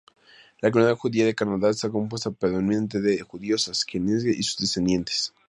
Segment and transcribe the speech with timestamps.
[0.63, 5.31] La comunidad judía de Canadá está compuesta predominantemente de judíos asquenazíes y sus descendientes.